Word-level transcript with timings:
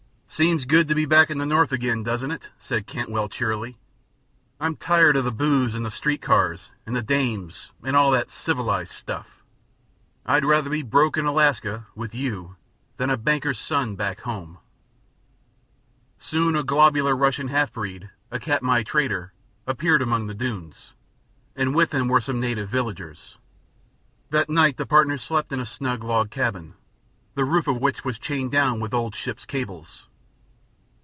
"Seems 0.33 0.63
good 0.63 0.87
to 0.87 0.95
be 0.95 1.05
back 1.05 1.29
in 1.29 1.39
the 1.39 1.45
North 1.45 1.73
again, 1.73 2.03
doesn't 2.03 2.31
it?" 2.31 2.49
said 2.57 2.87
Cantwell, 2.87 3.27
cheerily. 3.27 3.77
"I'm 4.61 4.77
tired 4.77 5.17
of 5.17 5.25
the 5.25 5.31
booze, 5.31 5.75
and 5.75 5.85
the 5.85 5.91
street 5.91 6.21
cars, 6.21 6.71
and 6.85 6.95
the 6.95 7.01
dames, 7.03 7.73
and 7.83 7.97
all 7.97 8.11
that 8.11 8.31
civilized 8.31 8.93
stuff. 8.93 9.43
I'd 10.25 10.45
rather 10.45 10.69
be 10.69 10.83
broke 10.83 11.17
in 11.17 11.25
Alaska 11.25 11.85
with 11.95 12.15
you 12.15 12.55
than 12.95 13.09
a 13.09 13.17
banker's 13.17 13.59
son, 13.59 13.97
back 13.97 14.21
home." 14.21 14.57
Soon 16.17 16.55
a 16.55 16.63
globular 16.63 17.15
Russian 17.15 17.49
half 17.49 17.73
breed, 17.73 18.09
the 18.29 18.39
Katmai 18.39 18.83
trader, 18.83 19.33
appeared 19.67 20.01
among 20.01 20.27
the 20.27 20.33
dunes, 20.33 20.93
and 21.57 21.75
with 21.75 21.93
him 21.93 22.07
were 22.07 22.21
some 22.21 22.39
native 22.39 22.69
villagers. 22.69 23.37
That 24.29 24.49
night 24.49 24.77
the 24.77 24.85
partners 24.87 25.21
slept 25.21 25.51
in 25.51 25.59
a 25.59 25.65
snug 25.65 26.05
log 26.05 26.31
cabin, 26.31 26.75
the 27.35 27.45
roof 27.45 27.67
of 27.67 27.81
which 27.81 28.05
was 28.05 28.17
chained 28.17 28.51
down 28.51 28.79
with 28.79 28.93
old 28.93 29.13
ships' 29.13 29.45
cables. 29.45 30.07